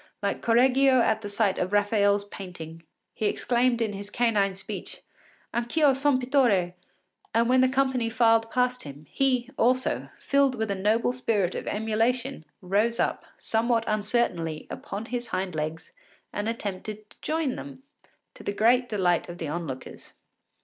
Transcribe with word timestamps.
Like 0.23 0.41
Correggio 0.41 0.99
at 0.99 1.21
the 1.21 1.29
sight 1.29 1.59
of 1.59 1.71
Raphael’s 1.71 2.25
painting, 2.25 2.81
he 3.13 3.27
exclaimed 3.27 3.83
in 3.83 3.93
his 3.93 4.09
canine 4.09 4.55
speech, 4.55 5.01
Anch’ 5.53 5.77
io 5.77 5.93
son 5.93 6.19
pittore! 6.19 6.73
and 7.35 7.47
when 7.47 7.61
the 7.61 7.69
company 7.69 8.09
filed 8.09 8.49
past 8.49 8.81
him, 8.81 9.05
he 9.11 9.51
also, 9.59 10.09
filled 10.17 10.55
with 10.55 10.71
a 10.71 10.73
noble 10.73 11.11
spirit 11.11 11.53
of 11.53 11.67
emulation, 11.67 12.45
rose 12.63 12.99
up, 12.99 13.25
somewhat 13.37 13.83
uncertainly, 13.85 14.65
upon 14.71 15.05
his 15.05 15.27
hind 15.27 15.53
legs 15.53 15.91
and 16.33 16.49
attempted 16.49 17.07
to 17.11 17.17
join 17.21 17.55
them, 17.55 17.83
to 18.33 18.41
the 18.43 18.53
great 18.53 18.89
delight 18.89 19.29
of 19.29 19.37
the 19.37 19.47
onlookers. 19.49 20.13